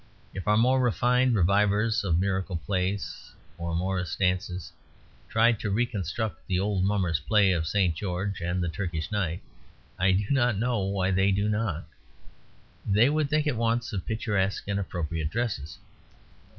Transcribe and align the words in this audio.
If 0.33 0.47
our 0.47 0.57
more 0.57 0.79
refined 0.81 1.35
revivers 1.35 2.03
of 2.03 2.17
Miracle 2.17 2.57
Plays 2.57 3.33
or 3.55 3.75
Morrice 3.75 4.15
Dances 4.15 4.71
tried 5.29 5.59
to 5.59 5.69
reconstruct 5.69 6.47
the 6.47 6.59
old 6.59 6.83
Mummers' 6.83 7.19
Play 7.19 7.51
of 7.51 7.67
St. 7.67 7.93
George 7.93 8.41
and 8.41 8.63
the 8.63 8.67
Turkish 8.67 9.11
Knight 9.11 9.43
(I 9.99 10.13
do 10.13 10.25
not 10.31 10.57
know 10.57 10.79
why 10.79 11.11
they 11.11 11.31
do 11.31 11.47
not) 11.47 11.85
they 12.83 13.11
would 13.11 13.29
think 13.29 13.45
at 13.45 13.55
once 13.55 13.93
of 13.93 14.07
picturesque 14.07 14.63
and 14.67 14.79
appropriate 14.79 15.29
dresses. 15.29 15.77